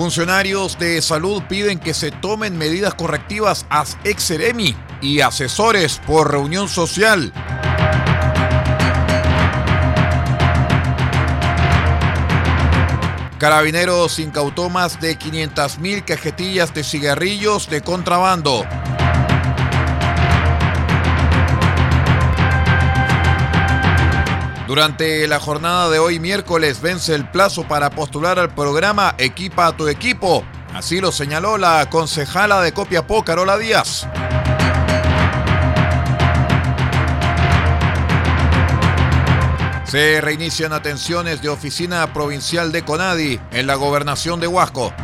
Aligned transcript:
Funcionarios 0.00 0.78
de 0.78 1.02
salud 1.02 1.42
piden 1.46 1.78
que 1.78 1.92
se 1.92 2.10
tomen 2.10 2.56
medidas 2.56 2.94
correctivas 2.94 3.66
a 3.68 3.84
ex-Eremi 4.02 4.74
y 5.02 5.20
asesores 5.20 6.00
por 6.06 6.30
reunión 6.30 6.70
social. 6.70 7.34
Carabineros 13.36 14.18
incautó 14.20 14.70
más 14.70 14.98
de 15.02 15.18
500.000 15.18 16.06
cajetillas 16.06 16.72
de 16.72 16.82
cigarrillos 16.82 17.68
de 17.68 17.82
contrabando. 17.82 18.64
Durante 24.70 25.26
la 25.26 25.40
jornada 25.40 25.90
de 25.90 25.98
hoy 25.98 26.20
miércoles 26.20 26.80
vence 26.80 27.12
el 27.12 27.28
plazo 27.28 27.66
para 27.66 27.90
postular 27.90 28.38
al 28.38 28.54
programa 28.54 29.16
Equipa 29.18 29.66
a 29.66 29.76
tu 29.76 29.88
equipo. 29.88 30.44
Así 30.72 31.00
lo 31.00 31.10
señaló 31.10 31.58
la 31.58 31.90
concejala 31.90 32.62
de 32.62 32.72
Copiapó, 32.72 33.24
Carola 33.24 33.58
Díaz. 33.58 34.06
Se 39.86 40.20
reinician 40.20 40.72
atenciones 40.72 41.42
de 41.42 41.48
oficina 41.48 42.12
provincial 42.12 42.70
de 42.70 42.84
Conadi 42.84 43.40
en 43.50 43.66
la 43.66 43.74
gobernación 43.74 44.38
de 44.38 44.46
Huasco. 44.46 44.94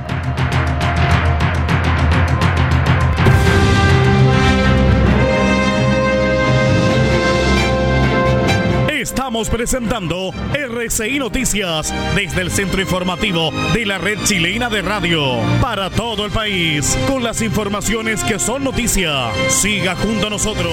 Estamos 9.36 9.50
presentando 9.50 10.30
RCI 10.54 11.18
Noticias 11.18 11.92
desde 12.14 12.40
el 12.40 12.50
centro 12.50 12.80
informativo 12.80 13.50
de 13.74 13.84
la 13.84 13.98
red 13.98 14.18
chilena 14.24 14.70
de 14.70 14.80
radio 14.80 15.40
para 15.60 15.90
todo 15.90 16.24
el 16.24 16.32
país 16.32 16.96
con 17.06 17.22
las 17.22 17.42
informaciones 17.42 18.24
que 18.24 18.38
son 18.38 18.64
noticia. 18.64 19.30
Siga 19.50 19.94
junto 19.94 20.28
a 20.28 20.30
nosotros. 20.30 20.72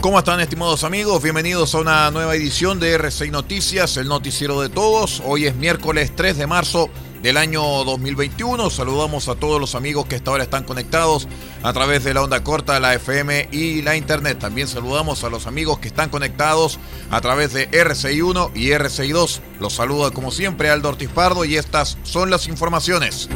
¿Cómo 0.00 0.18
están 0.18 0.40
estimados 0.40 0.82
amigos? 0.82 1.22
Bienvenidos 1.22 1.76
a 1.76 1.78
una 1.78 2.10
nueva 2.10 2.34
edición 2.34 2.80
de 2.80 2.92
RCI 2.94 3.30
Noticias, 3.30 3.96
el 3.98 4.08
noticiero 4.08 4.60
de 4.60 4.68
todos. 4.68 5.22
Hoy 5.24 5.46
es 5.46 5.54
miércoles 5.54 6.12
3 6.16 6.38
de 6.38 6.46
marzo 6.48 6.90
del 7.26 7.38
año 7.38 7.60
2021. 7.82 8.70
Saludamos 8.70 9.28
a 9.28 9.34
todos 9.34 9.60
los 9.60 9.74
amigos 9.74 10.06
que 10.06 10.14
hasta 10.14 10.30
ahora 10.30 10.44
están 10.44 10.62
conectados 10.62 11.26
a 11.64 11.72
través 11.72 12.04
de 12.04 12.14
la 12.14 12.22
onda 12.22 12.44
corta, 12.44 12.78
la 12.78 12.94
FM 12.94 13.48
y 13.50 13.82
la 13.82 13.96
internet. 13.96 14.38
También 14.38 14.68
saludamos 14.68 15.24
a 15.24 15.28
los 15.28 15.48
amigos 15.48 15.80
que 15.80 15.88
están 15.88 16.08
conectados 16.08 16.78
a 17.10 17.20
través 17.20 17.52
de 17.52 17.68
RCI1 17.68 18.52
y 18.54 18.68
RCI2. 18.68 19.40
Los 19.58 19.72
saluda 19.72 20.12
como 20.12 20.30
siempre 20.30 20.70
Aldo 20.70 20.90
Ortiz 20.90 21.08
Pardo 21.08 21.44
y 21.44 21.56
estas 21.56 21.98
son 22.04 22.30
las 22.30 22.46
informaciones. 22.46 23.28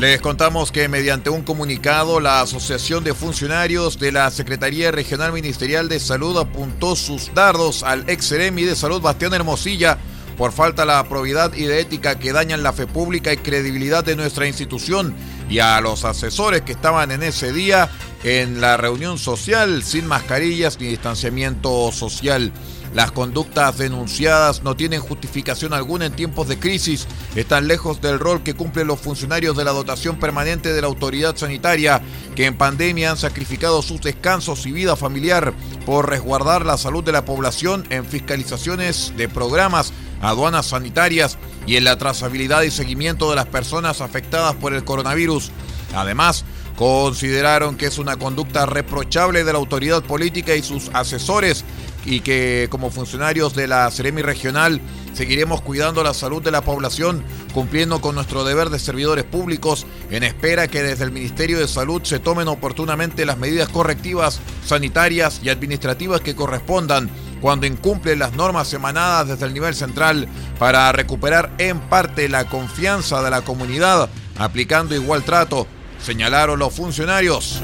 Les 0.00 0.18
contamos 0.18 0.72
que 0.72 0.88
mediante 0.88 1.28
un 1.28 1.42
comunicado 1.42 2.20
la 2.20 2.40
Asociación 2.40 3.04
de 3.04 3.12
Funcionarios 3.12 3.98
de 3.98 4.12
la 4.12 4.30
Secretaría 4.30 4.90
Regional 4.90 5.30
Ministerial 5.30 5.90
de 5.90 6.00
Salud 6.00 6.38
apuntó 6.38 6.96
sus 6.96 7.34
dardos 7.34 7.82
al 7.82 8.08
ex 8.08 8.30
de 8.30 8.76
Salud 8.76 9.02
Bastián 9.02 9.34
Hermosilla 9.34 9.98
por 10.38 10.52
falta 10.52 10.82
de 10.82 10.86
la 10.86 11.06
probidad 11.06 11.52
y 11.52 11.64
de 11.64 11.80
ética 11.80 12.18
que 12.18 12.32
dañan 12.32 12.62
la 12.62 12.72
fe 12.72 12.86
pública 12.86 13.30
y 13.30 13.36
credibilidad 13.36 14.02
de 14.02 14.16
nuestra 14.16 14.46
institución 14.46 15.14
y 15.50 15.58
a 15.58 15.78
los 15.82 16.06
asesores 16.06 16.62
que 16.62 16.72
estaban 16.72 17.10
en 17.10 17.22
ese 17.22 17.52
día 17.52 17.90
en 18.24 18.62
la 18.62 18.78
reunión 18.78 19.18
social 19.18 19.82
sin 19.82 20.06
mascarillas 20.06 20.80
ni 20.80 20.86
distanciamiento 20.86 21.92
social. 21.92 22.52
Las 22.94 23.12
conductas 23.12 23.78
denunciadas 23.78 24.64
no 24.64 24.74
tienen 24.74 25.00
justificación 25.00 25.72
alguna 25.72 26.06
en 26.06 26.12
tiempos 26.12 26.48
de 26.48 26.58
crisis, 26.58 27.06
están 27.36 27.68
lejos 27.68 28.00
del 28.00 28.18
rol 28.18 28.42
que 28.42 28.54
cumplen 28.54 28.88
los 28.88 28.98
funcionarios 28.98 29.56
de 29.56 29.64
la 29.64 29.70
dotación 29.70 30.18
permanente 30.18 30.72
de 30.72 30.80
la 30.80 30.88
autoridad 30.88 31.36
sanitaria, 31.36 32.02
que 32.34 32.46
en 32.46 32.58
pandemia 32.58 33.12
han 33.12 33.16
sacrificado 33.16 33.82
sus 33.82 34.00
descansos 34.00 34.66
y 34.66 34.72
vida 34.72 34.96
familiar 34.96 35.54
por 35.86 36.08
resguardar 36.08 36.66
la 36.66 36.76
salud 36.76 37.04
de 37.04 37.12
la 37.12 37.24
población 37.24 37.86
en 37.90 38.04
fiscalizaciones 38.04 39.12
de 39.16 39.28
programas, 39.28 39.92
aduanas 40.20 40.66
sanitarias 40.66 41.38
y 41.66 41.76
en 41.76 41.84
la 41.84 41.96
trazabilidad 41.96 42.62
y 42.62 42.72
seguimiento 42.72 43.30
de 43.30 43.36
las 43.36 43.46
personas 43.46 44.00
afectadas 44.00 44.56
por 44.56 44.74
el 44.74 44.84
coronavirus. 44.84 45.52
Además, 45.94 46.44
consideraron 46.76 47.76
que 47.76 47.86
es 47.86 47.98
una 47.98 48.16
conducta 48.16 48.64
reprochable 48.64 49.44
de 49.44 49.52
la 49.52 49.58
autoridad 49.58 50.02
política 50.02 50.56
y 50.56 50.62
sus 50.62 50.88
asesores 50.94 51.64
y 52.04 52.20
que 52.20 52.68
como 52.70 52.90
funcionarios 52.90 53.54
de 53.54 53.66
la 53.66 53.90
Ceremi 53.90 54.22
Regional 54.22 54.80
seguiremos 55.12 55.60
cuidando 55.60 56.02
la 56.02 56.14
salud 56.14 56.42
de 56.42 56.50
la 56.50 56.62
población, 56.62 57.22
cumpliendo 57.52 58.00
con 58.00 58.14
nuestro 58.14 58.44
deber 58.44 58.70
de 58.70 58.78
servidores 58.78 59.24
públicos, 59.24 59.86
en 60.10 60.22
espera 60.22 60.68
que 60.68 60.82
desde 60.82 61.04
el 61.04 61.12
Ministerio 61.12 61.58
de 61.58 61.68
Salud 61.68 62.02
se 62.04 62.18
tomen 62.18 62.48
oportunamente 62.48 63.26
las 63.26 63.38
medidas 63.38 63.68
correctivas, 63.68 64.40
sanitarias 64.64 65.40
y 65.42 65.48
administrativas 65.48 66.20
que 66.20 66.36
correspondan 66.36 67.10
cuando 67.40 67.66
incumple 67.66 68.16
las 68.16 68.34
normas 68.34 68.72
emanadas 68.72 69.28
desde 69.28 69.46
el 69.46 69.54
nivel 69.54 69.74
central 69.74 70.28
para 70.58 70.92
recuperar 70.92 71.52
en 71.58 71.80
parte 71.80 72.28
la 72.28 72.48
confianza 72.48 73.22
de 73.22 73.30
la 73.30 73.42
comunidad, 73.42 74.08
aplicando 74.38 74.94
igual 74.94 75.24
trato, 75.24 75.66
señalaron 76.02 76.58
los 76.58 76.72
funcionarios. 76.72 77.60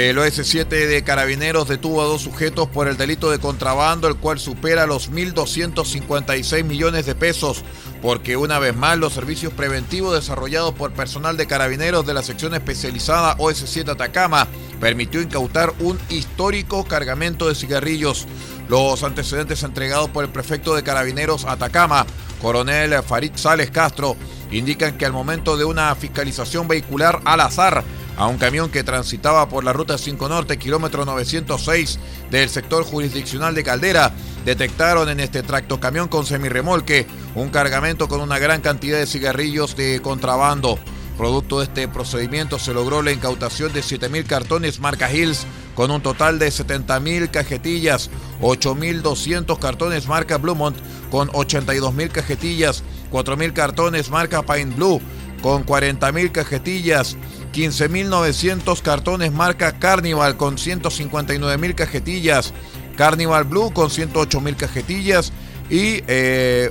El 0.00 0.16
OS7 0.16 0.86
de 0.86 1.04
Carabineros 1.04 1.68
detuvo 1.68 2.00
a 2.00 2.06
dos 2.06 2.22
sujetos 2.22 2.66
por 2.70 2.88
el 2.88 2.96
delito 2.96 3.30
de 3.30 3.38
contrabando, 3.38 4.08
el 4.08 4.16
cual 4.16 4.38
supera 4.38 4.86
los 4.86 5.12
1.256 5.12 6.64
millones 6.64 7.04
de 7.04 7.14
pesos, 7.14 7.62
porque 8.00 8.38
una 8.38 8.58
vez 8.58 8.74
más 8.74 8.96
los 8.96 9.12
servicios 9.12 9.52
preventivos 9.52 10.14
desarrollados 10.14 10.72
por 10.72 10.92
personal 10.92 11.36
de 11.36 11.46
Carabineros 11.46 12.06
de 12.06 12.14
la 12.14 12.22
sección 12.22 12.54
especializada 12.54 13.36
OS7 13.36 13.90
Atacama 13.90 14.48
permitió 14.80 15.20
incautar 15.20 15.74
un 15.80 15.98
histórico 16.08 16.84
cargamento 16.84 17.46
de 17.46 17.54
cigarrillos. 17.54 18.26
Los 18.70 19.04
antecedentes 19.04 19.62
entregados 19.64 20.08
por 20.08 20.24
el 20.24 20.30
prefecto 20.30 20.74
de 20.74 20.82
Carabineros 20.82 21.44
Atacama, 21.44 22.06
coronel 22.40 23.02
Farid 23.02 23.32
Sales 23.34 23.70
Castro, 23.70 24.16
indican 24.50 24.96
que 24.96 25.04
al 25.04 25.12
momento 25.12 25.58
de 25.58 25.64
una 25.64 25.94
fiscalización 25.94 26.68
vehicular 26.68 27.20
al 27.26 27.40
azar, 27.40 27.84
a 28.16 28.26
un 28.26 28.38
camión 28.38 28.70
que 28.70 28.84
transitaba 28.84 29.48
por 29.48 29.64
la 29.64 29.72
ruta 29.72 29.98
5 29.98 30.28
Norte, 30.28 30.58
kilómetro 30.58 31.04
906 31.04 31.98
del 32.30 32.48
sector 32.48 32.84
jurisdiccional 32.84 33.54
de 33.54 33.64
Caldera. 33.64 34.12
Detectaron 34.44 35.08
en 35.08 35.20
este 35.20 35.42
tracto 35.42 35.80
camión 35.80 36.08
con 36.08 36.26
semirremolque 36.26 37.06
un 37.34 37.50
cargamento 37.50 38.08
con 38.08 38.20
una 38.20 38.38
gran 38.38 38.60
cantidad 38.60 38.98
de 38.98 39.06
cigarrillos 39.06 39.76
de 39.76 40.00
contrabando. 40.02 40.78
Producto 41.20 41.58
de 41.58 41.64
este 41.64 41.86
procedimiento 41.86 42.58
se 42.58 42.72
logró 42.72 43.02
la 43.02 43.12
incautación 43.12 43.74
de 43.74 43.82
7.000 43.82 44.24
cartones 44.24 44.80
marca 44.80 45.12
Hills 45.12 45.46
con 45.74 45.90
un 45.90 46.00
total 46.00 46.38
de 46.38 46.48
70.000 46.48 47.30
cajetillas, 47.30 48.08
8.200 48.40 49.58
cartones 49.58 50.06
marca 50.06 50.38
Bluemont 50.38 50.78
con 51.10 51.28
82.000 51.28 52.10
cajetillas, 52.10 52.82
4.000 53.12 53.52
cartones 53.52 54.08
marca 54.08 54.42
Pine 54.42 54.74
Blue 54.74 55.02
con 55.42 55.66
40.000 55.66 56.32
cajetillas, 56.32 57.18
15.900 57.52 58.80
cartones 58.82 59.32
marca 59.32 59.78
Carnival 59.78 60.36
con 60.36 60.56
159.000 60.56 61.74
cajetillas, 61.74 62.52
Carnival 62.96 63.44
Blue 63.44 63.72
con 63.72 63.88
108.000 63.88 64.56
cajetillas 64.56 65.32
y 65.68 66.02
eh, 66.06 66.70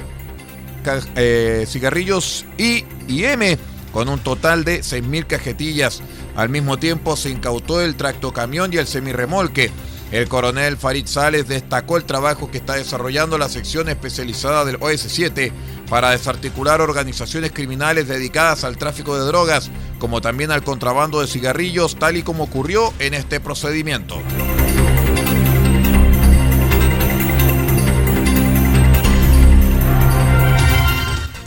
eh, 1.16 1.66
cigarrillos 1.68 2.46
I 2.58 2.86
y 3.08 3.24
M 3.26 3.58
con 3.92 4.10
un 4.10 4.20
total 4.20 4.64
de 4.64 4.81
6.000 4.81 5.28
cajetillas. 5.28 6.02
Al 6.36 6.50
mismo 6.50 6.78
tiempo 6.78 7.16
se 7.18 7.30
incautó 7.30 7.82
el 7.82 7.96
tractocamión 7.96 8.72
y 8.74 8.78
el 8.78 8.88
semirremolque. 8.88 9.72
El 10.12 10.28
coronel 10.28 10.76
Farid 10.76 11.06
Sales 11.06 11.48
destacó 11.48 11.96
el 11.98 12.06
trabajo 12.06 12.50
que 12.50 12.58
está 12.58 12.74
desarrollando 12.74 13.38
la 13.38 13.48
sección 13.48 13.90
especializada 13.90 14.66
del 14.66 14.80
OS7 14.80 15.52
para 15.88 16.12
desarticular 16.12 16.82
organizaciones 16.82 17.52
criminales 17.52 18.08
dedicadas 18.08 18.64
al 18.64 18.78
tráfico 18.78 19.18
de 19.18 19.26
drogas, 19.26 19.70
como 20.00 20.20
también 20.20 20.52
al 20.52 20.64
contrabando 20.64 21.22
de 21.22 21.28
cigarrillos, 21.28 21.98
tal 21.98 22.18
y 22.18 22.24
como 22.24 22.46
ocurrió 22.46 22.92
en 22.98 23.14
este 23.14 23.40
procedimiento. 23.40 24.20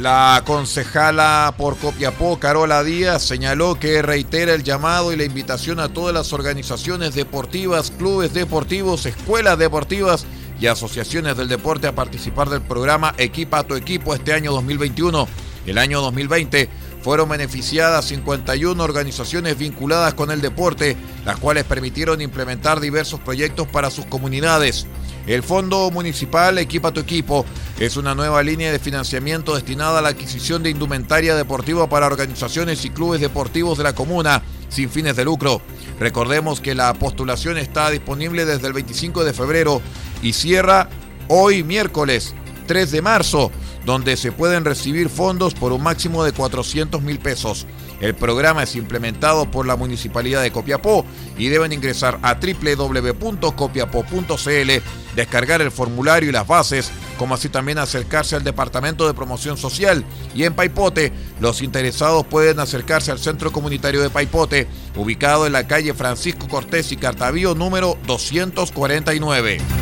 La 0.02 0.42
concejala 0.44 1.54
por 1.56 1.78
Copiapó, 1.78 2.40
Carola 2.40 2.82
Díaz, 2.82 3.22
señaló 3.22 3.76
que 3.76 4.02
reitera 4.02 4.52
el 4.52 4.64
llamado 4.64 5.12
y 5.12 5.16
la 5.16 5.22
invitación 5.22 5.78
a 5.78 5.90
todas 5.90 6.12
las 6.12 6.32
organizaciones 6.32 7.14
deportivas, 7.14 7.92
clubes 7.92 8.34
deportivos, 8.34 9.06
escuelas 9.06 9.56
deportivas 9.58 10.26
y 10.60 10.66
asociaciones 10.66 11.36
del 11.36 11.46
deporte 11.46 11.86
a 11.86 11.94
participar 11.94 12.50
del 12.50 12.62
programa 12.62 13.14
Equipa 13.16 13.62
tu 13.62 13.76
equipo 13.76 14.12
este 14.12 14.32
año 14.32 14.50
2021. 14.50 15.28
El 15.66 15.78
año 15.78 16.00
2020 16.00 16.68
fueron 17.02 17.28
beneficiadas 17.28 18.06
51 18.06 18.82
organizaciones 18.82 19.58
vinculadas 19.58 20.14
con 20.14 20.30
el 20.30 20.40
deporte, 20.40 20.96
las 21.24 21.36
cuales 21.36 21.64
permitieron 21.64 22.20
implementar 22.20 22.80
diversos 22.80 23.20
proyectos 23.20 23.66
para 23.68 23.90
sus 23.90 24.06
comunidades. 24.06 24.86
El 25.26 25.42
Fondo 25.42 25.90
Municipal 25.90 26.58
Equipa 26.58 26.92
tu 26.92 27.00
Equipo 27.00 27.44
es 27.78 27.96
una 27.96 28.14
nueva 28.14 28.42
línea 28.42 28.72
de 28.72 28.78
financiamiento 28.78 29.54
destinada 29.54 29.98
a 29.98 30.02
la 30.02 30.08
adquisición 30.10 30.62
de 30.62 30.70
indumentaria 30.70 31.36
deportiva 31.36 31.88
para 31.88 32.06
organizaciones 32.06 32.84
y 32.84 32.90
clubes 32.90 33.20
deportivos 33.20 33.78
de 33.78 33.84
la 33.84 33.94
comuna 33.94 34.42
sin 34.68 34.90
fines 34.90 35.14
de 35.14 35.24
lucro. 35.24 35.60
Recordemos 36.00 36.60
que 36.60 36.74
la 36.74 36.94
postulación 36.94 37.58
está 37.58 37.90
disponible 37.90 38.44
desde 38.44 38.66
el 38.66 38.72
25 38.72 39.24
de 39.24 39.32
febrero 39.32 39.80
y 40.22 40.32
cierra 40.32 40.88
hoy 41.28 41.62
miércoles 41.62 42.34
3 42.66 42.90
de 42.90 43.02
marzo, 43.02 43.52
donde 43.84 44.16
se 44.16 44.32
pueden 44.32 44.64
recibir 44.64 45.08
fondos 45.08 45.54
por 45.54 45.72
un 45.72 45.82
máximo 45.82 46.24
de 46.24 46.32
400 46.32 47.02
mil 47.02 47.18
pesos. 47.18 47.66
El 48.00 48.14
programa 48.14 48.64
es 48.64 48.74
implementado 48.74 49.50
por 49.50 49.64
la 49.64 49.76
Municipalidad 49.76 50.42
de 50.42 50.50
Copiapó 50.50 51.06
y 51.38 51.48
deben 51.48 51.72
ingresar 51.72 52.18
a 52.22 52.34
www.copiapó.cl, 52.34 55.14
descargar 55.14 55.62
el 55.62 55.70
formulario 55.70 56.28
y 56.28 56.32
las 56.32 56.48
bases, 56.48 56.90
como 57.16 57.36
así 57.36 57.48
también 57.48 57.78
acercarse 57.78 58.34
al 58.34 58.42
Departamento 58.42 59.06
de 59.06 59.14
Promoción 59.14 59.56
Social. 59.56 60.04
Y 60.34 60.42
en 60.42 60.54
Paipote, 60.54 61.12
los 61.40 61.62
interesados 61.62 62.26
pueden 62.26 62.58
acercarse 62.58 63.12
al 63.12 63.20
Centro 63.20 63.52
Comunitario 63.52 64.02
de 64.02 64.10
Paipote, 64.10 64.66
ubicado 64.96 65.46
en 65.46 65.52
la 65.52 65.68
calle 65.68 65.94
Francisco 65.94 66.48
Cortés 66.48 66.90
y 66.90 66.96
Cartavío 66.96 67.54
número 67.54 67.96
249. 68.06 69.81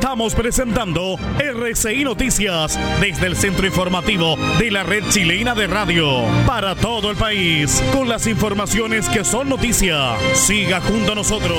Estamos 0.00 0.34
presentando 0.34 1.16
RCI 1.38 2.04
Noticias 2.04 2.80
desde 3.02 3.26
el 3.26 3.36
centro 3.36 3.66
informativo 3.66 4.34
de 4.58 4.70
la 4.70 4.82
red 4.82 5.04
chilena 5.10 5.54
de 5.54 5.66
radio 5.66 6.22
para 6.46 6.74
todo 6.74 7.10
el 7.10 7.18
país 7.18 7.82
con 7.92 8.08
las 8.08 8.26
informaciones 8.26 9.10
que 9.10 9.26
son 9.26 9.50
noticia. 9.50 10.16
Siga 10.32 10.80
junto 10.80 11.12
a 11.12 11.14
nosotros. 11.14 11.58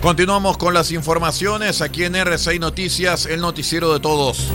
Continuamos 0.00 0.58
con 0.58 0.74
las 0.74 0.92
informaciones 0.92 1.82
aquí 1.82 2.04
en 2.04 2.14
RCI 2.14 2.60
Noticias, 2.60 3.26
el 3.26 3.40
noticiero 3.40 3.92
de 3.92 3.98
todos. 3.98 4.52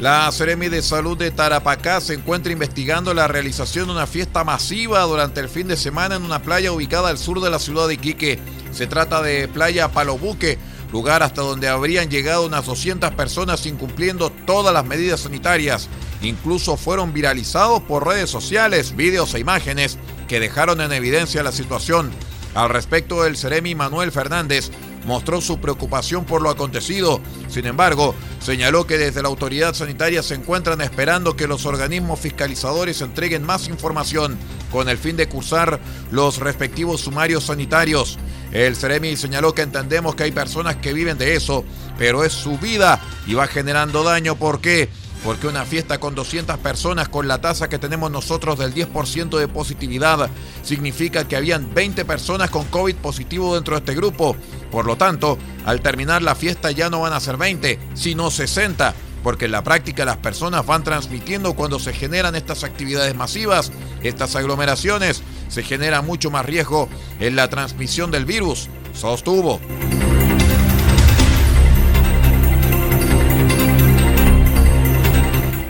La 0.00 0.30
Seremi 0.30 0.68
de 0.68 0.80
Salud 0.80 1.18
de 1.18 1.32
Tarapacá 1.32 2.00
se 2.00 2.14
encuentra 2.14 2.52
investigando 2.52 3.14
la 3.14 3.26
realización 3.26 3.86
de 3.86 3.94
una 3.94 4.06
fiesta 4.06 4.44
masiva 4.44 5.02
durante 5.02 5.40
el 5.40 5.48
fin 5.48 5.66
de 5.66 5.76
semana 5.76 6.14
en 6.14 6.22
una 6.22 6.40
playa 6.40 6.70
ubicada 6.70 7.08
al 7.08 7.18
sur 7.18 7.40
de 7.40 7.50
la 7.50 7.58
ciudad 7.58 7.88
de 7.88 7.94
Iquique. 7.94 8.38
Se 8.70 8.86
trata 8.86 9.22
de 9.22 9.48
Playa 9.48 9.88
Palobuque, 9.88 10.56
lugar 10.92 11.24
hasta 11.24 11.42
donde 11.42 11.66
habrían 11.66 12.10
llegado 12.10 12.46
unas 12.46 12.66
200 12.66 13.10
personas 13.14 13.66
incumpliendo 13.66 14.30
todas 14.30 14.72
las 14.72 14.84
medidas 14.84 15.20
sanitarias. 15.20 15.88
Incluso 16.22 16.76
fueron 16.76 17.12
viralizados 17.12 17.82
por 17.82 18.06
redes 18.06 18.30
sociales, 18.30 18.94
vídeos 18.94 19.34
e 19.34 19.40
imágenes 19.40 19.98
que 20.28 20.38
dejaron 20.38 20.80
en 20.80 20.92
evidencia 20.92 21.42
la 21.42 21.50
situación. 21.50 22.12
Al 22.54 22.70
respecto, 22.70 23.26
el 23.26 23.36
Seremi 23.36 23.74
Manuel 23.74 24.12
Fernández 24.12 24.70
mostró 25.08 25.40
su 25.40 25.58
preocupación 25.58 26.24
por 26.26 26.42
lo 26.42 26.50
acontecido. 26.50 27.20
Sin 27.48 27.66
embargo, 27.66 28.14
señaló 28.40 28.86
que 28.86 28.98
desde 28.98 29.22
la 29.22 29.28
autoridad 29.28 29.74
sanitaria 29.74 30.22
se 30.22 30.34
encuentran 30.34 30.82
esperando 30.82 31.34
que 31.34 31.48
los 31.48 31.64
organismos 31.64 32.20
fiscalizadores 32.20 33.00
entreguen 33.00 33.42
más 33.42 33.68
información 33.68 34.38
con 34.70 34.88
el 34.88 34.98
fin 34.98 35.16
de 35.16 35.26
cursar 35.26 35.80
los 36.10 36.38
respectivos 36.38 37.00
sumarios 37.00 37.44
sanitarios. 37.44 38.18
El 38.52 38.76
Ceremi 38.76 39.16
señaló 39.16 39.54
que 39.54 39.62
entendemos 39.62 40.14
que 40.14 40.24
hay 40.24 40.32
personas 40.32 40.76
que 40.76 40.92
viven 40.92 41.16
de 41.16 41.34
eso, 41.34 41.64
pero 41.96 42.22
es 42.22 42.32
su 42.34 42.58
vida 42.58 43.00
y 43.26 43.32
va 43.32 43.46
generando 43.46 44.04
daño. 44.04 44.36
¿Por 44.36 44.60
qué? 44.60 44.90
Porque 45.24 45.46
una 45.46 45.64
fiesta 45.64 45.98
con 45.98 46.14
200 46.14 46.58
personas 46.58 47.08
con 47.08 47.26
la 47.28 47.40
tasa 47.40 47.68
que 47.68 47.78
tenemos 47.78 48.10
nosotros 48.10 48.58
del 48.58 48.72
10% 48.72 49.38
de 49.38 49.48
positividad 49.48 50.30
significa 50.62 51.26
que 51.26 51.36
habían 51.36 51.74
20 51.74 52.04
personas 52.04 52.50
con 52.50 52.64
COVID 52.66 52.96
positivo 52.96 53.54
dentro 53.54 53.74
de 53.74 53.80
este 53.80 53.94
grupo. 53.94 54.36
Por 54.70 54.86
lo 54.86 54.96
tanto, 54.96 55.38
al 55.64 55.80
terminar 55.80 56.22
la 56.22 56.34
fiesta 56.34 56.70
ya 56.70 56.88
no 56.88 57.00
van 57.00 57.12
a 57.12 57.20
ser 57.20 57.36
20, 57.36 57.78
sino 57.94 58.30
60, 58.30 58.94
porque 59.22 59.46
en 59.46 59.52
la 59.52 59.64
práctica 59.64 60.04
las 60.04 60.18
personas 60.18 60.64
van 60.64 60.84
transmitiendo 60.84 61.54
cuando 61.54 61.78
se 61.78 61.92
generan 61.92 62.36
estas 62.36 62.64
actividades 62.64 63.14
masivas, 63.14 63.72
estas 64.02 64.36
aglomeraciones, 64.36 65.22
se 65.48 65.62
genera 65.62 66.02
mucho 66.02 66.30
más 66.30 66.46
riesgo 66.46 66.88
en 67.18 67.36
la 67.36 67.48
transmisión 67.48 68.10
del 68.10 68.24
virus, 68.24 68.68
sostuvo. 68.94 69.60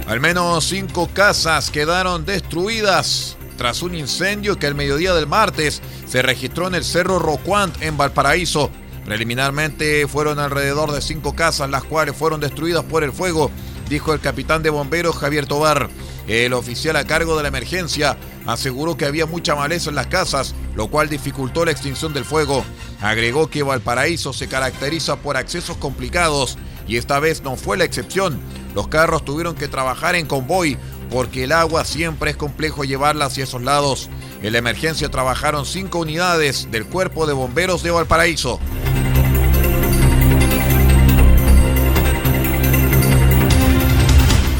Al 0.08 0.20
menos 0.20 0.64
cinco 0.64 1.06
casas 1.12 1.70
quedaron 1.70 2.24
destruidas 2.24 3.36
tras 3.58 3.82
un 3.82 3.94
incendio 3.94 4.58
que 4.58 4.66
el 4.66 4.74
mediodía 4.74 5.12
del 5.12 5.26
martes 5.26 5.82
se 6.06 6.22
registró 6.22 6.66
en 6.66 6.74
el 6.74 6.82
Cerro 6.82 7.18
Rocuant 7.18 7.76
en 7.82 7.98
Valparaíso. 7.98 8.70
Preliminarmente 9.04 10.08
fueron 10.08 10.38
alrededor 10.38 10.92
de 10.92 11.02
cinco 11.02 11.36
casas 11.36 11.68
las 11.68 11.84
cuales 11.84 12.16
fueron 12.16 12.40
destruidas 12.40 12.84
por 12.84 13.04
el 13.04 13.12
fuego, 13.12 13.50
dijo 13.90 14.14
el 14.14 14.20
capitán 14.20 14.62
de 14.62 14.70
bomberos 14.70 15.14
Javier 15.14 15.44
Tobar. 15.44 15.90
El 16.26 16.54
oficial 16.54 16.96
a 16.96 17.04
cargo 17.04 17.36
de 17.36 17.42
la 17.42 17.48
emergencia 17.48 18.16
aseguró 18.46 18.96
que 18.96 19.04
había 19.04 19.26
mucha 19.26 19.56
maleza 19.56 19.90
en 19.90 19.96
las 19.96 20.06
casas, 20.06 20.54
lo 20.74 20.88
cual 20.88 21.10
dificultó 21.10 21.66
la 21.66 21.72
extinción 21.72 22.14
del 22.14 22.24
fuego. 22.24 22.64
Agregó 23.02 23.50
que 23.50 23.62
Valparaíso 23.62 24.32
se 24.32 24.48
caracteriza 24.48 25.16
por 25.16 25.36
accesos 25.36 25.76
complicados 25.76 26.56
y 26.86 26.96
esta 26.96 27.20
vez 27.20 27.42
no 27.42 27.56
fue 27.56 27.76
la 27.76 27.84
excepción. 27.84 28.40
Los 28.74 28.88
carros 28.88 29.24
tuvieron 29.24 29.54
que 29.54 29.68
trabajar 29.68 30.14
en 30.14 30.26
convoy 30.26 30.78
porque 31.10 31.44
el 31.44 31.52
agua 31.52 31.84
siempre 31.84 32.30
es 32.30 32.36
complejo 32.36 32.84
llevarla 32.84 33.26
hacia 33.26 33.44
esos 33.44 33.62
lados. 33.62 34.10
En 34.42 34.52
la 34.52 34.58
emergencia 34.58 35.10
trabajaron 35.10 35.66
cinco 35.66 36.00
unidades 36.00 36.70
del 36.70 36.86
Cuerpo 36.86 37.26
de 37.26 37.32
Bomberos 37.32 37.82
de 37.82 37.90
Valparaíso. 37.90 38.60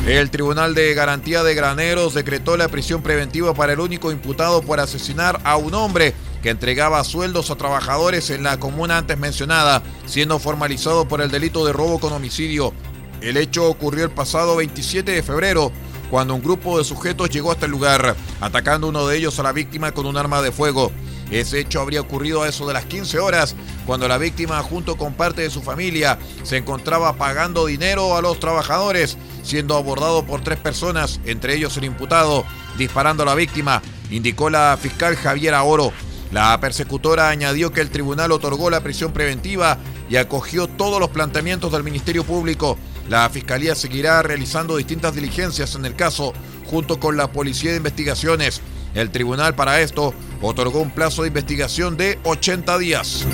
El 0.06 0.30
Tribunal 0.30 0.74
de 0.74 0.94
Garantía 0.94 1.42
de 1.42 1.54
Graneros 1.54 2.14
decretó 2.14 2.56
la 2.56 2.68
prisión 2.68 3.02
preventiva 3.02 3.52
para 3.52 3.74
el 3.74 3.80
único 3.80 4.10
imputado 4.10 4.62
por 4.62 4.80
asesinar 4.80 5.38
a 5.44 5.58
un 5.58 5.74
hombre 5.74 6.14
que 6.42 6.48
entregaba 6.48 7.04
sueldos 7.04 7.50
a 7.50 7.56
trabajadores 7.56 8.30
en 8.30 8.42
la 8.42 8.58
comuna 8.58 8.96
antes 8.96 9.18
mencionada, 9.18 9.82
siendo 10.06 10.38
formalizado 10.38 11.06
por 11.06 11.20
el 11.20 11.30
delito 11.30 11.66
de 11.66 11.74
robo 11.74 12.00
con 12.00 12.14
homicidio. 12.14 12.72
El 13.20 13.36
hecho 13.36 13.68
ocurrió 13.68 14.04
el 14.04 14.10
pasado 14.10 14.56
27 14.56 15.10
de 15.10 15.22
febrero, 15.22 15.72
cuando 16.10 16.34
un 16.34 16.42
grupo 16.42 16.78
de 16.78 16.84
sujetos 16.84 17.30
llegó 17.30 17.50
hasta 17.52 17.66
el 17.66 17.72
lugar, 17.72 18.16
atacando 18.40 18.88
uno 18.88 19.06
de 19.06 19.16
ellos 19.16 19.38
a 19.38 19.42
la 19.42 19.52
víctima 19.52 19.92
con 19.92 20.06
un 20.06 20.16
arma 20.16 20.40
de 20.40 20.52
fuego. 20.52 20.92
Ese 21.30 21.60
hecho 21.60 21.80
habría 21.80 22.00
ocurrido 22.00 22.42
a 22.42 22.48
eso 22.48 22.66
de 22.66 22.72
las 22.72 22.86
15 22.86 23.18
horas, 23.18 23.54
cuando 23.86 24.08
la 24.08 24.16
víctima 24.16 24.62
junto 24.62 24.96
con 24.96 25.14
parte 25.14 25.42
de 25.42 25.50
su 25.50 25.60
familia 25.60 26.18
se 26.42 26.56
encontraba 26.56 27.16
pagando 27.16 27.66
dinero 27.66 28.16
a 28.16 28.22
los 28.22 28.40
trabajadores, 28.40 29.18
siendo 29.42 29.76
abordado 29.76 30.24
por 30.24 30.42
tres 30.42 30.58
personas, 30.58 31.20
entre 31.24 31.54
ellos 31.54 31.76
el 31.76 31.84
imputado, 31.84 32.44
disparando 32.78 33.24
a 33.24 33.26
la 33.26 33.34
víctima, 33.34 33.82
indicó 34.10 34.48
la 34.48 34.78
fiscal 34.80 35.16
Javiera 35.16 35.62
Oro. 35.64 35.92
La 36.30 36.58
persecutora 36.60 37.30
añadió 37.30 37.72
que 37.72 37.80
el 37.80 37.90
tribunal 37.90 38.32
otorgó 38.32 38.70
la 38.70 38.82
prisión 38.82 39.12
preventiva 39.12 39.78
y 40.08 40.16
acogió 40.16 40.66
todos 40.66 41.00
los 41.00 41.10
planteamientos 41.10 41.72
del 41.72 41.84
Ministerio 41.84 42.24
Público. 42.24 42.78
La 43.08 43.28
Fiscalía 43.30 43.74
seguirá 43.74 44.22
realizando 44.22 44.76
distintas 44.76 45.14
diligencias 45.14 45.74
en 45.74 45.86
el 45.86 45.94
caso 45.94 46.34
junto 46.66 47.00
con 47.00 47.16
la 47.16 47.32
Policía 47.32 47.70
de 47.70 47.78
Investigaciones. 47.78 48.60
El 48.94 49.10
tribunal 49.10 49.54
para 49.54 49.80
esto 49.80 50.12
otorgó 50.42 50.80
un 50.80 50.90
plazo 50.90 51.22
de 51.22 51.28
investigación 51.28 51.96
de 51.96 52.18
80 52.24 52.78
días. 52.78 53.26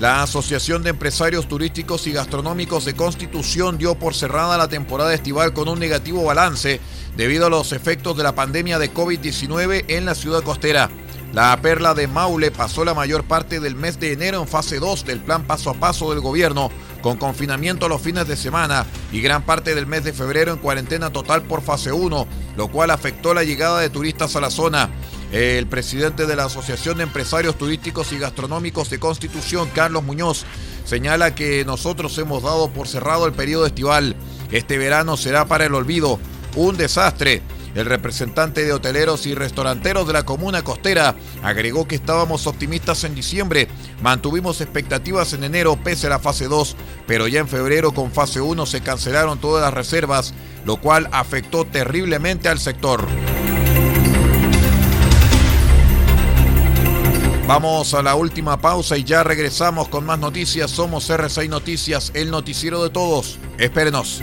La 0.00 0.22
Asociación 0.22 0.82
de 0.82 0.90
Empresarios 0.90 1.48
Turísticos 1.48 2.06
y 2.06 2.12
Gastronómicos 2.12 2.84
de 2.84 2.94
Constitución 2.94 3.78
dio 3.78 3.94
por 3.94 4.14
cerrada 4.14 4.58
la 4.58 4.68
temporada 4.68 5.14
estival 5.14 5.52
con 5.52 5.68
un 5.68 5.78
negativo 5.78 6.24
balance 6.24 6.80
debido 7.16 7.46
a 7.46 7.50
los 7.50 7.72
efectos 7.72 8.16
de 8.16 8.24
la 8.24 8.34
pandemia 8.34 8.78
de 8.78 8.92
COVID-19 8.92 9.84
en 9.88 10.04
la 10.04 10.14
ciudad 10.14 10.42
costera. 10.42 10.90
La 11.32 11.60
perla 11.60 11.92
de 11.92 12.08
Maule 12.08 12.50
pasó 12.50 12.84
la 12.84 12.94
mayor 12.94 13.24
parte 13.24 13.60
del 13.60 13.74
mes 13.74 14.00
de 14.00 14.12
enero 14.12 14.40
en 14.40 14.48
fase 14.48 14.78
2 14.78 15.04
del 15.04 15.20
plan 15.20 15.44
paso 15.44 15.70
a 15.70 15.74
paso 15.74 16.10
del 16.10 16.20
gobierno, 16.20 16.70
con 17.02 17.18
confinamiento 17.18 17.88
los 17.88 18.00
fines 18.00 18.26
de 18.26 18.36
semana 18.36 18.86
y 19.12 19.20
gran 19.20 19.42
parte 19.42 19.74
del 19.74 19.86
mes 19.86 20.02
de 20.04 20.12
febrero 20.12 20.52
en 20.52 20.58
cuarentena 20.58 21.10
total 21.10 21.42
por 21.42 21.62
fase 21.62 21.92
1, 21.92 22.26
lo 22.56 22.68
cual 22.68 22.90
afectó 22.90 23.34
la 23.34 23.44
llegada 23.44 23.80
de 23.80 23.90
turistas 23.90 24.34
a 24.36 24.40
la 24.40 24.50
zona. 24.50 24.88
El 25.32 25.66
presidente 25.66 26.26
de 26.26 26.36
la 26.36 26.44
Asociación 26.44 26.98
de 26.98 27.02
Empresarios 27.02 27.58
Turísticos 27.58 28.12
y 28.12 28.18
Gastronómicos 28.18 28.88
de 28.90 29.00
Constitución, 29.00 29.68
Carlos 29.74 30.04
Muñoz, 30.04 30.46
señala 30.84 31.34
que 31.34 31.64
nosotros 31.64 32.16
hemos 32.18 32.44
dado 32.44 32.70
por 32.70 32.88
cerrado 32.88 33.26
el 33.26 33.32
periodo 33.32 33.66
estival. 33.66 34.16
Este 34.52 34.78
verano 34.78 35.16
será 35.16 35.46
para 35.46 35.66
el 35.66 35.74
olvido. 35.74 36.20
Un 36.54 36.76
desastre. 36.76 37.42
El 37.76 37.84
representante 37.84 38.64
de 38.64 38.72
hoteleros 38.72 39.26
y 39.26 39.34
restauranteros 39.34 40.06
de 40.06 40.14
la 40.14 40.24
comuna 40.24 40.64
costera 40.64 41.14
agregó 41.42 41.86
que 41.86 41.96
estábamos 41.96 42.46
optimistas 42.46 43.04
en 43.04 43.14
diciembre, 43.14 43.68
mantuvimos 44.00 44.62
expectativas 44.62 45.34
en 45.34 45.44
enero 45.44 45.76
pese 45.76 46.06
a 46.06 46.10
la 46.10 46.18
fase 46.18 46.48
2, 46.48 46.74
pero 47.06 47.28
ya 47.28 47.40
en 47.40 47.48
febrero 47.48 47.92
con 47.92 48.10
fase 48.10 48.40
1 48.40 48.64
se 48.64 48.80
cancelaron 48.80 49.38
todas 49.38 49.62
las 49.62 49.74
reservas, 49.74 50.32
lo 50.64 50.78
cual 50.78 51.06
afectó 51.12 51.66
terriblemente 51.66 52.48
al 52.48 52.58
sector. 52.60 53.06
Vamos 57.46 57.92
a 57.92 58.02
la 58.02 58.14
última 58.14 58.58
pausa 58.58 58.96
y 58.96 59.04
ya 59.04 59.22
regresamos 59.22 59.88
con 59.88 60.04
más 60.06 60.18
noticias. 60.18 60.70
Somos 60.70 61.10
R6 61.10 61.48
Noticias, 61.48 62.10
el 62.14 62.30
noticiero 62.30 62.82
de 62.82 62.90
todos. 62.90 63.38
Espérenos. 63.58 64.22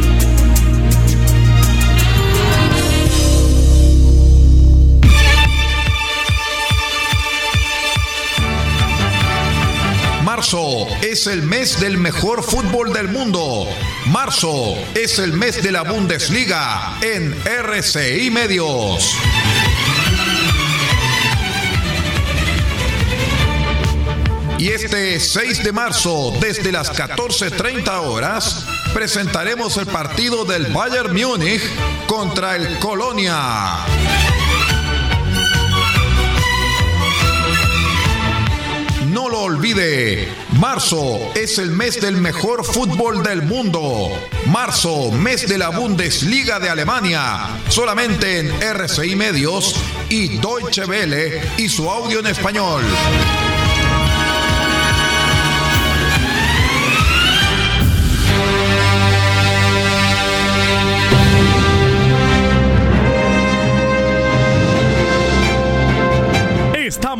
Es 11.11 11.27
el 11.27 11.43
mes 11.43 11.77
del 11.81 11.97
mejor 11.97 12.41
fútbol 12.41 12.93
del 12.93 13.09
mundo. 13.09 13.67
Marzo 14.05 14.77
es 14.95 15.19
el 15.19 15.33
mes 15.33 15.61
de 15.61 15.69
la 15.69 15.81
Bundesliga 15.81 16.97
en 17.01 17.35
RCI 17.45 18.31
Medios. 18.31 19.17
Y 24.57 24.69
este 24.69 25.19
6 25.19 25.63
de 25.65 25.71
marzo, 25.73 26.33
desde 26.39 26.71
las 26.71 26.93
14.30 26.93 27.89
horas, 28.05 28.65
presentaremos 28.93 29.75
el 29.75 29.87
partido 29.87 30.45
del 30.45 30.67
Bayern 30.67 31.13
Múnich 31.13 31.61
contra 32.07 32.55
el 32.55 32.79
Colonia. 32.79 33.85
No 39.07 39.27
lo 39.27 39.41
olvide, 39.41 40.40
marzo 40.61 41.17
es 41.33 41.57
el 41.57 41.71
mes 41.71 41.99
del 41.99 42.17
mejor 42.17 42.63
fútbol 42.63 43.23
del 43.23 43.41
mundo. 43.41 44.11
Marzo, 44.45 45.11
mes 45.11 45.49
de 45.49 45.57
la 45.57 45.69
Bundesliga 45.69 46.59
de 46.59 46.69
Alemania. 46.69 47.47
Solamente 47.67 48.37
en 48.37 48.51
RCI 48.61 49.15
Medios 49.15 49.75
y 50.07 50.37
Deutsche 50.37 50.85
Welle 50.85 51.41
y 51.57 51.67
su 51.67 51.89
audio 51.89 52.19
en 52.19 52.27
español. 52.27 52.83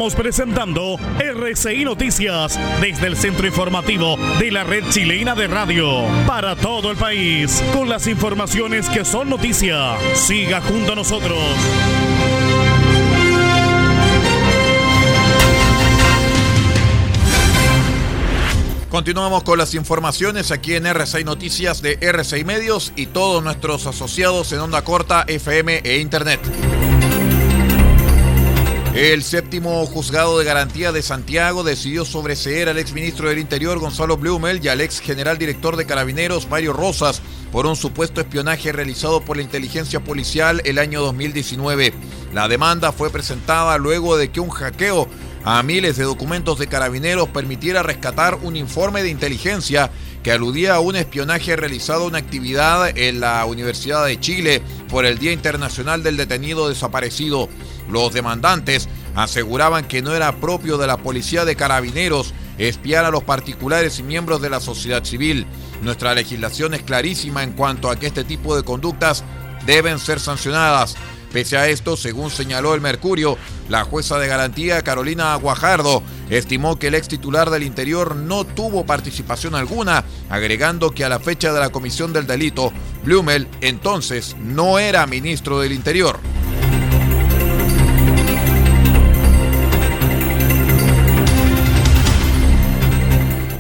Estamos 0.01 0.15
presentando 0.15 0.97
RCI 1.19 1.85
Noticias 1.85 2.59
desde 2.81 3.05
el 3.05 3.15
centro 3.15 3.45
informativo 3.45 4.17
de 4.39 4.49
la 4.49 4.63
red 4.63 4.83
chilena 4.89 5.35
de 5.35 5.45
radio 5.45 6.07
para 6.25 6.55
todo 6.55 6.89
el 6.89 6.97
país 6.97 7.63
con 7.71 7.87
las 7.87 8.07
informaciones 8.07 8.89
que 8.89 9.05
son 9.05 9.29
noticia. 9.29 9.95
Siga 10.15 10.59
junto 10.59 10.93
a 10.93 10.95
nosotros. 10.95 11.37
Continuamos 18.89 19.43
con 19.43 19.59
las 19.59 19.75
informaciones 19.75 20.49
aquí 20.49 20.73
en 20.73 20.87
RCI 20.87 21.25
Noticias 21.25 21.83
de 21.83 21.99
RCI 22.01 22.43
Medios 22.43 22.91
y 22.95 23.05
todos 23.05 23.43
nuestros 23.43 23.85
asociados 23.85 24.51
en 24.51 24.61
onda 24.61 24.83
corta, 24.83 25.25
FM 25.27 25.81
e 25.83 25.99
Internet. 25.99 26.39
El 28.93 29.23
séptimo 29.23 29.85
juzgado 29.85 30.37
de 30.37 30.43
garantía 30.43 30.91
de 30.91 31.01
Santiago 31.01 31.63
decidió 31.63 32.03
sobreseer 32.03 32.67
al 32.67 32.77
exministro 32.77 33.29
del 33.29 33.39
Interior 33.39 33.79
Gonzalo 33.79 34.17
Blumel 34.17 34.59
y 34.61 34.67
al 34.67 34.81
ex 34.81 34.99
general 34.99 35.37
director 35.37 35.77
de 35.77 35.85
Carabineros 35.85 36.49
Mario 36.49 36.73
Rosas 36.73 37.21
por 37.53 37.65
un 37.65 37.77
supuesto 37.77 38.19
espionaje 38.19 38.73
realizado 38.73 39.21
por 39.21 39.37
la 39.37 39.43
inteligencia 39.43 40.01
policial 40.01 40.61
el 40.65 40.77
año 40.77 41.01
2019. 41.01 41.93
La 42.33 42.49
demanda 42.49 42.91
fue 42.91 43.09
presentada 43.09 43.77
luego 43.77 44.17
de 44.17 44.29
que 44.29 44.41
un 44.41 44.49
hackeo 44.49 45.07
a 45.45 45.63
miles 45.63 45.95
de 45.95 46.03
documentos 46.03 46.59
de 46.59 46.67
carabineros 46.67 47.29
permitiera 47.29 47.83
rescatar 47.83 48.39
un 48.43 48.57
informe 48.57 49.03
de 49.03 49.09
inteligencia 49.09 49.89
que 50.23 50.31
aludía 50.31 50.75
a 50.75 50.79
un 50.79 50.95
espionaje 50.95 51.55
realizado 51.55 52.07
en 52.07 52.15
actividad 52.15 52.95
en 52.97 53.19
la 53.19 53.43
Universidad 53.45 54.05
de 54.05 54.19
Chile 54.19 54.61
por 54.89 55.05
el 55.05 55.17
Día 55.17 55.31
Internacional 55.31 56.03
del 56.03 56.17
Detenido 56.17 56.69
Desaparecido. 56.69 57.49
Los 57.89 58.13
demandantes 58.13 58.87
aseguraban 59.15 59.87
que 59.87 60.01
no 60.01 60.13
era 60.13 60.35
propio 60.37 60.77
de 60.77 60.87
la 60.87 60.97
policía 60.97 61.45
de 61.45 61.55
carabineros 61.55 62.33
espiar 62.57 63.05
a 63.05 63.11
los 63.11 63.23
particulares 63.23 63.99
y 63.99 64.03
miembros 64.03 64.41
de 64.41 64.49
la 64.49 64.59
sociedad 64.59 65.03
civil. 65.03 65.45
Nuestra 65.81 66.13
legislación 66.13 66.73
es 66.73 66.83
clarísima 66.83 67.43
en 67.43 67.53
cuanto 67.53 67.89
a 67.89 67.95
que 67.95 68.07
este 68.07 68.23
tipo 68.23 68.55
de 68.55 68.63
conductas 68.63 69.23
deben 69.65 69.99
ser 69.99 70.19
sancionadas. 70.19 70.95
Pese 71.31 71.55
a 71.55 71.69
esto, 71.69 71.95
según 71.95 72.29
señaló 72.29 72.75
el 72.75 72.81
Mercurio, 72.81 73.37
la 73.69 73.85
jueza 73.85 74.19
de 74.19 74.27
garantía 74.27 74.81
Carolina 74.81 75.33
Guajardo 75.35 76.03
estimó 76.29 76.77
que 76.77 76.87
el 76.87 76.95
ex 76.95 77.07
titular 77.07 77.49
del 77.49 77.63
Interior 77.63 78.17
no 78.17 78.43
tuvo 78.43 78.85
participación 78.85 79.55
alguna, 79.55 80.03
agregando 80.29 80.91
que 80.91 81.05
a 81.05 81.09
la 81.09 81.19
fecha 81.19 81.53
de 81.53 81.61
la 81.61 81.69
comisión 81.69 82.11
del 82.11 82.27
delito, 82.27 82.73
Blumel 83.05 83.47
entonces 83.61 84.35
no 84.41 84.77
era 84.77 85.07
ministro 85.07 85.61
del 85.61 85.71
Interior. 85.71 86.19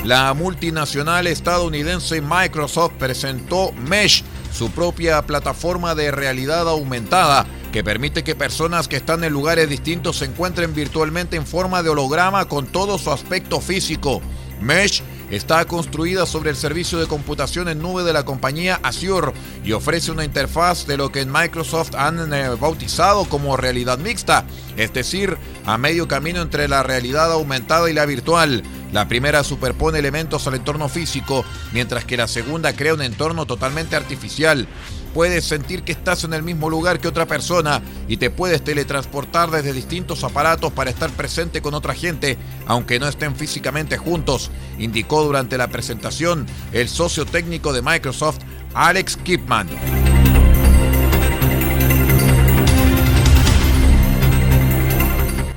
La 0.03 0.33
multinacional 0.33 1.25
estadounidense 1.27 2.21
Microsoft 2.21 2.93
presentó 2.99 3.71
Mesh, 3.71 4.25
su 4.51 4.69
propia 4.71 5.21
plataforma 5.21 5.95
de 5.95 6.11
realidad 6.11 6.67
aumentada 6.67 7.45
que 7.71 7.83
permite 7.83 8.23
que 8.23 8.35
personas 8.35 8.87
que 8.87 8.97
están 8.97 9.23
en 9.23 9.33
lugares 9.33 9.69
distintos 9.69 10.17
se 10.17 10.25
encuentren 10.25 10.73
virtualmente 10.73 11.37
en 11.37 11.47
forma 11.47 11.81
de 11.81 11.89
holograma 11.89 12.45
con 12.45 12.67
todo 12.67 12.97
su 12.97 13.11
aspecto 13.11 13.61
físico. 13.61 14.21
Mesh 14.59 15.01
está 15.31 15.63
construida 15.65 16.25
sobre 16.25 16.49
el 16.49 16.55
servicio 16.55 16.99
de 16.99 17.07
computación 17.07 17.69
en 17.69 17.79
nube 17.79 18.03
de 18.03 18.13
la 18.13 18.25
compañía 18.25 18.79
Azure 18.83 19.31
y 19.63 19.71
ofrece 19.71 20.11
una 20.11 20.25
interfaz 20.25 20.85
de 20.85 20.97
lo 20.97 21.11
que 21.11 21.21
en 21.21 21.31
Microsoft 21.31 21.95
han 21.95 22.31
eh, 22.33 22.49
bautizado 22.59 23.25
como 23.25 23.57
realidad 23.57 23.97
mixta, 23.97 24.45
es 24.75 24.93
decir, 24.93 25.37
a 25.65 25.77
medio 25.77 26.07
camino 26.07 26.41
entre 26.41 26.67
la 26.67 26.83
realidad 26.83 27.31
aumentada 27.31 27.89
y 27.89 27.93
la 27.93 28.05
virtual. 28.05 28.63
La 28.91 29.07
primera 29.07 29.45
superpone 29.45 29.99
elementos 29.99 30.45
al 30.47 30.55
entorno 30.55 30.89
físico, 30.89 31.45
mientras 31.71 32.03
que 32.03 32.17
la 32.17 32.27
segunda 32.27 32.73
crea 32.73 32.93
un 32.93 33.01
entorno 33.01 33.45
totalmente 33.45 33.95
artificial. 33.95 34.67
Puedes 35.13 35.43
sentir 35.45 35.83
que 35.83 35.91
estás 35.91 36.23
en 36.23 36.33
el 36.33 36.41
mismo 36.41 36.69
lugar 36.69 36.99
que 36.99 37.07
otra 37.07 37.25
persona 37.25 37.81
y 38.07 38.17
te 38.17 38.29
puedes 38.29 38.63
teletransportar 38.63 39.51
desde 39.51 39.73
distintos 39.73 40.23
aparatos 40.23 40.71
para 40.71 40.89
estar 40.89 41.09
presente 41.09 41.61
con 41.61 41.73
otra 41.73 41.93
gente, 41.93 42.37
aunque 42.65 42.99
no 42.99 43.07
estén 43.07 43.35
físicamente 43.35 43.97
juntos, 43.97 44.51
indicó 44.79 45.23
durante 45.23 45.57
la 45.57 45.67
presentación 45.67 46.45
el 46.71 46.87
socio 46.87 47.25
técnico 47.25 47.73
de 47.73 47.81
Microsoft, 47.81 48.39
Alex 48.73 49.17
Kipman. 49.17 49.67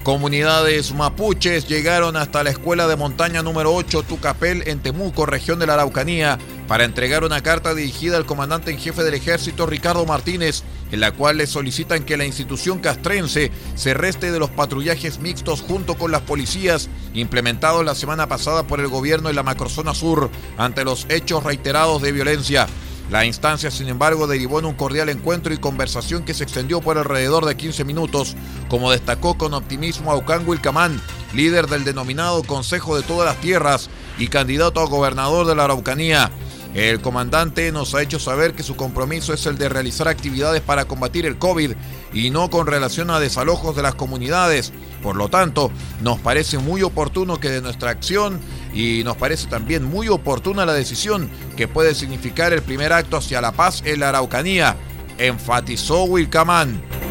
Comunidades 0.04 0.92
mapuches 0.92 1.66
llegaron 1.66 2.18
hasta 2.18 2.44
la 2.44 2.50
escuela 2.50 2.86
de 2.86 2.94
montaña 2.94 3.42
número 3.42 3.74
8 3.74 4.02
Tucapel 4.02 4.62
en 4.66 4.80
Temuco, 4.80 5.24
región 5.24 5.58
de 5.58 5.66
la 5.66 5.74
Araucanía, 5.74 6.38
para 6.68 6.84
entregar 6.84 7.24
una 7.24 7.42
carta 7.42 7.74
dirigida 7.74 8.16
al 8.16 8.26
comandante 8.26 8.70
en 8.70 8.78
jefe 8.78 9.02
del 9.02 9.14
ejército 9.14 9.66
Ricardo 9.66 10.06
Martínez, 10.06 10.62
en 10.92 11.00
la 11.00 11.12
cual 11.12 11.38
le 11.38 11.46
solicitan 11.46 12.04
que 12.04 12.16
la 12.16 12.24
institución 12.24 12.78
castrense 12.78 13.50
se 13.74 13.94
reste 13.94 14.32
de 14.32 14.38
los 14.38 14.50
patrullajes 14.50 15.18
mixtos 15.18 15.60
junto 15.60 15.96
con 15.96 16.10
las 16.10 16.22
policías 16.22 16.88
implementados 17.12 17.84
la 17.84 17.94
semana 17.94 18.28
pasada 18.28 18.66
por 18.66 18.80
el 18.80 18.88
gobierno 18.88 19.28
en 19.28 19.36
la 19.36 19.42
macrozona 19.42 19.94
sur 19.94 20.30
ante 20.56 20.84
los 20.84 21.06
hechos 21.08 21.44
reiterados 21.44 22.00
de 22.02 22.12
violencia. 22.12 22.66
La 23.10 23.26
instancia, 23.26 23.70
sin 23.70 23.88
embargo, 23.88 24.26
derivó 24.26 24.58
en 24.58 24.64
un 24.64 24.74
cordial 24.74 25.10
encuentro 25.10 25.52
y 25.52 25.58
conversación 25.58 26.24
que 26.24 26.32
se 26.32 26.44
extendió 26.44 26.80
por 26.80 26.96
alrededor 26.96 27.44
de 27.44 27.54
15 27.54 27.84
minutos, 27.84 28.34
como 28.70 28.90
destacó 28.90 29.36
con 29.36 29.52
optimismo 29.52 30.10
Aucán 30.10 30.48
Wilcamán, 30.48 31.00
líder 31.34 31.66
del 31.66 31.84
denominado 31.84 32.42
Consejo 32.44 32.96
de 32.96 33.02
Todas 33.02 33.26
las 33.26 33.40
Tierras 33.42 33.90
y 34.18 34.28
candidato 34.28 34.80
a 34.80 34.86
gobernador 34.86 35.46
de 35.46 35.54
la 35.54 35.64
Araucanía. 35.64 36.30
El 36.74 37.00
comandante 37.00 37.70
nos 37.70 37.94
ha 37.94 38.02
hecho 38.02 38.18
saber 38.18 38.52
que 38.52 38.64
su 38.64 38.74
compromiso 38.74 39.32
es 39.32 39.46
el 39.46 39.56
de 39.56 39.68
realizar 39.68 40.08
actividades 40.08 40.60
para 40.60 40.86
combatir 40.86 41.24
el 41.24 41.38
COVID 41.38 41.70
y 42.12 42.30
no 42.30 42.50
con 42.50 42.66
relación 42.66 43.10
a 43.10 43.20
desalojos 43.20 43.76
de 43.76 43.82
las 43.82 43.94
comunidades. 43.94 44.72
Por 45.00 45.14
lo 45.14 45.28
tanto, 45.28 45.70
nos 46.02 46.18
parece 46.18 46.58
muy 46.58 46.82
oportuno 46.82 47.38
que 47.38 47.50
de 47.50 47.62
nuestra 47.62 47.90
acción 47.90 48.40
y 48.74 49.04
nos 49.04 49.16
parece 49.16 49.46
también 49.46 49.84
muy 49.84 50.08
oportuna 50.08 50.66
la 50.66 50.72
decisión 50.74 51.30
que 51.56 51.68
puede 51.68 51.94
significar 51.94 52.52
el 52.52 52.62
primer 52.62 52.92
acto 52.92 53.16
hacia 53.16 53.40
la 53.40 53.52
paz 53.52 53.82
en 53.84 54.00
la 54.00 54.08
Araucanía, 54.08 54.76
enfatizó 55.18 56.02
Wilcamán. 56.04 57.03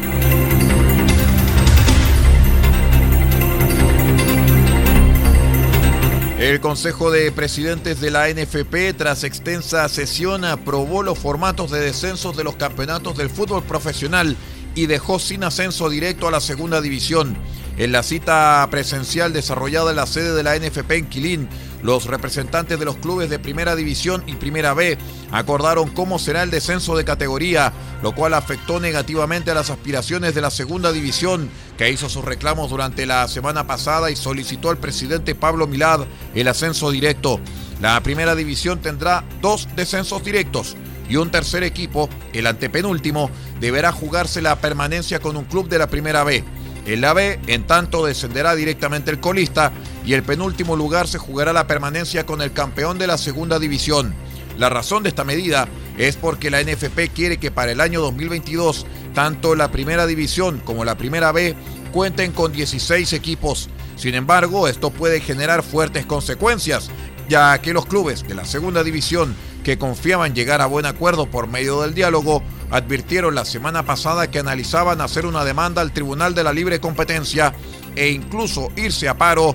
El 6.38 6.60
Consejo 6.60 7.12
de 7.12 7.30
Presidentes 7.30 8.00
de 8.00 8.10
la 8.10 8.28
NFP, 8.28 8.96
tras 8.98 9.22
extensa 9.22 9.88
sesión, 9.88 10.44
aprobó 10.44 11.04
los 11.04 11.16
formatos 11.16 11.70
de 11.70 11.78
descensos 11.78 12.36
de 12.36 12.42
los 12.42 12.56
campeonatos 12.56 13.16
del 13.16 13.30
fútbol 13.30 13.62
profesional 13.62 14.36
y 14.74 14.86
dejó 14.86 15.20
sin 15.20 15.44
ascenso 15.44 15.88
directo 15.88 16.26
a 16.26 16.32
la 16.32 16.40
segunda 16.40 16.80
división. 16.80 17.36
En 17.76 17.92
la 17.92 18.02
cita 18.02 18.66
presencial 18.68 19.32
desarrollada 19.32 19.90
en 19.90 19.96
la 19.96 20.06
sede 20.06 20.34
de 20.34 20.42
la 20.42 20.56
NFP 20.58 20.90
en 20.90 21.06
Quilín, 21.06 21.48
los 21.84 22.06
representantes 22.06 22.78
de 22.78 22.84
los 22.86 22.96
clubes 22.96 23.28
de 23.28 23.38
Primera 23.38 23.76
División 23.76 24.24
y 24.26 24.36
Primera 24.36 24.72
B 24.72 24.96
acordaron 25.30 25.90
cómo 25.90 26.18
será 26.18 26.42
el 26.42 26.50
descenso 26.50 26.96
de 26.96 27.04
categoría, 27.04 27.74
lo 28.02 28.14
cual 28.14 28.32
afectó 28.32 28.80
negativamente 28.80 29.50
a 29.50 29.54
las 29.54 29.68
aspiraciones 29.68 30.34
de 30.34 30.40
la 30.40 30.50
Segunda 30.50 30.92
División, 30.92 31.50
que 31.76 31.90
hizo 31.90 32.08
sus 32.08 32.24
reclamos 32.24 32.70
durante 32.70 33.04
la 33.04 33.28
semana 33.28 33.66
pasada 33.66 34.10
y 34.10 34.16
solicitó 34.16 34.70
al 34.70 34.78
presidente 34.78 35.34
Pablo 35.34 35.66
Milad 35.66 36.06
el 36.34 36.48
ascenso 36.48 36.90
directo. 36.90 37.38
La 37.82 38.00
Primera 38.02 38.34
División 38.34 38.80
tendrá 38.80 39.22
dos 39.42 39.68
descensos 39.76 40.24
directos 40.24 40.76
y 41.10 41.16
un 41.16 41.30
tercer 41.30 41.64
equipo, 41.64 42.08
el 42.32 42.46
antepenúltimo, 42.46 43.30
deberá 43.60 43.92
jugarse 43.92 44.40
la 44.40 44.56
permanencia 44.56 45.20
con 45.20 45.36
un 45.36 45.44
club 45.44 45.68
de 45.68 45.78
la 45.78 45.88
Primera 45.88 46.24
B. 46.24 46.44
En 46.86 47.00
la 47.00 47.12
B, 47.14 47.40
en 47.46 47.66
tanto, 47.66 48.04
descenderá 48.04 48.54
directamente 48.54 49.10
el 49.10 49.20
colista 49.20 49.72
y 50.04 50.12
el 50.14 50.22
penúltimo 50.22 50.76
lugar 50.76 51.08
se 51.08 51.18
jugará 51.18 51.52
la 51.52 51.66
permanencia 51.66 52.26
con 52.26 52.42
el 52.42 52.52
campeón 52.52 52.98
de 52.98 53.06
la 53.06 53.18
segunda 53.18 53.58
división. 53.58 54.14
La 54.58 54.68
razón 54.68 55.02
de 55.02 55.08
esta 55.08 55.24
medida 55.24 55.66
es 55.98 56.16
porque 56.16 56.50
la 56.50 56.62
NFP 56.62 57.12
quiere 57.14 57.38
que 57.38 57.50
para 57.50 57.72
el 57.72 57.80
año 57.80 58.00
2022 58.00 58.86
tanto 59.14 59.54
la 59.54 59.70
primera 59.70 60.06
división 60.06 60.60
como 60.64 60.84
la 60.84 60.96
primera 60.96 61.32
B 61.32 61.54
cuenten 61.92 62.32
con 62.32 62.52
16 62.52 63.12
equipos. 63.12 63.68
Sin 63.96 64.14
embargo, 64.14 64.68
esto 64.68 64.90
puede 64.90 65.20
generar 65.20 65.62
fuertes 65.62 66.04
consecuencias, 66.04 66.90
ya 67.28 67.56
que 67.58 67.72
los 67.72 67.86
clubes 67.86 68.26
de 68.26 68.34
la 68.34 68.44
segunda 68.44 68.82
división 68.82 69.34
que 69.62 69.78
confiaban 69.78 70.34
llegar 70.34 70.60
a 70.60 70.66
buen 70.66 70.84
acuerdo 70.84 71.26
por 71.26 71.46
medio 71.46 71.80
del 71.82 71.94
diálogo 71.94 72.42
advirtieron 72.70 73.34
la 73.34 73.44
semana 73.44 73.84
pasada 73.84 74.30
que 74.30 74.40
analizaban 74.40 75.00
hacer 75.00 75.26
una 75.26 75.44
demanda 75.44 75.80
al 75.80 75.92
Tribunal 75.92 76.34
de 76.34 76.44
la 76.44 76.52
Libre 76.52 76.80
Competencia 76.80 77.54
e 77.94 78.10
incluso 78.10 78.70
irse 78.76 79.08
a 79.08 79.16
paro 79.16 79.54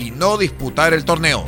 y 0.00 0.10
no 0.10 0.38
disputar 0.38 0.94
el 0.94 1.04
torneo. 1.04 1.44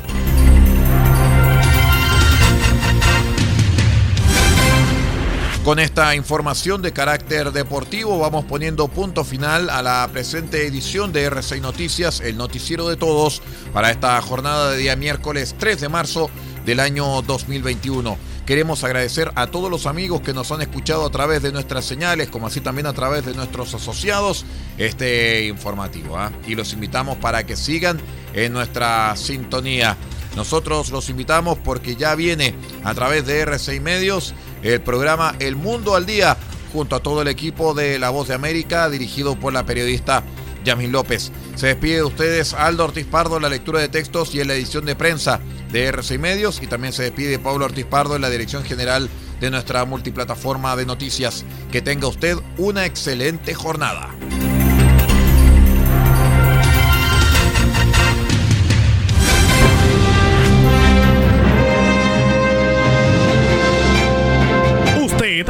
Con 5.65 5.79
esta 5.79 6.15
información 6.17 6.83
de 6.83 6.93
carácter 6.93 7.53
deportivo 7.53 8.19
vamos 8.19 8.45
poniendo 8.45 8.88
punto 8.88 9.23
final 9.25 9.71
a 9.71 9.81
la 9.81 10.09
presente 10.12 10.67
edición 10.67 11.12
de 11.12 11.31
R6 11.31 11.61
Noticias, 11.61 12.21
el 12.21 12.37
noticiero 12.37 12.88
de 12.88 12.97
todos, 12.97 13.41
para 13.73 13.93
esta 13.93 14.21
jornada 14.21 14.73
de 14.73 14.79
día 14.79 14.97
miércoles 14.97 15.55
3 15.59 15.81
de 15.81 15.88
marzo 15.88 16.31
del 16.67 16.81
año 16.81 17.23
2021. 17.23 18.32
Queremos 18.53 18.85
agradecer 18.85 19.33
a 19.35 19.47
todos 19.47 19.71
los 19.71 19.87
amigos 19.87 20.21
que 20.21 20.35
nos 20.35 20.53
han 20.53 20.61
escuchado 20.61 21.07
a 21.07 21.11
través 21.11 21.41
de 21.41 21.53
nuestras 21.53 21.87
señales, 21.87 22.29
como 22.29 22.49
así 22.49 22.61
también 22.61 22.87
a 22.87 22.93
través 22.93 23.25
de 23.25 23.33
nuestros 23.33 23.73
asociados, 23.73 24.45
este 24.77 25.47
informativo. 25.47 26.19
¿ah? 26.19 26.31
Y 26.47 26.55
los 26.55 26.75
invitamos 26.75 27.17
para 27.17 27.47
que 27.47 27.57
sigan 27.57 27.99
en 28.35 28.53
nuestra 28.53 29.17
sintonía. 29.17 29.97
Nosotros 30.37 30.91
los 30.91 31.09
invitamos 31.09 31.57
porque 31.65 31.97
ya 31.97 32.15
viene 32.15 32.55
a 32.85 32.93
través 32.93 33.27
de 33.27 33.47
R6 33.47 33.81
Medios 33.81 34.35
el 34.62 34.83
programa 34.83 35.35
El 35.38 35.57
Mundo 35.57 35.95
al 35.95 36.05
Día, 36.05 36.37
junto 36.75 36.95
a 36.95 37.01
todo 37.01 37.23
el 37.23 37.29
equipo 37.29 37.73
de 37.73 37.99
La 37.99 38.11
Voz 38.11 38.29
de 38.29 38.35
América, 38.35 38.91
dirigido 38.91 39.35
por 39.35 39.55
la 39.55 39.65
periodista 39.65 40.25
Yamil 40.64 40.92
López. 40.92 41.33
Se 41.57 41.68
despide 41.68 41.96
de 41.96 42.05
ustedes 42.05 42.55
Aldo 42.55 42.85
Ortiz 42.85 43.07
Pardo 43.07 43.37
en 43.37 43.42
la 43.42 43.48
lectura 43.48 43.81
de 43.81 43.88
textos 43.88 44.35
y 44.35 44.40
en 44.40 44.48
la 44.48 44.55
edición 44.55 44.85
de 44.85 44.96
prensa 44.96 45.40
de 45.70 45.92
R6 45.92 46.18
Medios 46.18 46.61
y 46.62 46.66
también 46.66 46.92
se 46.92 47.03
despide 47.03 47.38
Pablo 47.38 47.64
Ortiz 47.64 47.87
Pardo 47.87 48.16
en 48.16 48.22
la 48.22 48.31
dirección 48.31 48.64
general 48.64 49.09
de 49.40 49.51
nuestra 49.51 49.85
multiplataforma 49.85 50.77
de 50.77 50.87
noticias. 50.87 51.44
Que 51.70 51.83
tenga 51.83 52.07
usted 52.07 52.38
una 52.59 52.87
excelente 52.87 53.55
jornada. 53.55 54.11